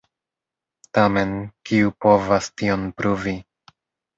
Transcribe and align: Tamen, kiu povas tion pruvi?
Tamen, 0.99 1.35
kiu 1.71 1.93
povas 2.07 2.51
tion 2.63 2.89
pruvi? 3.03 3.37